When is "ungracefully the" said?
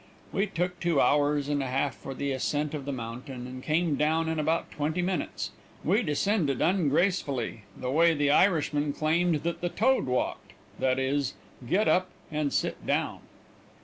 6.59-7.91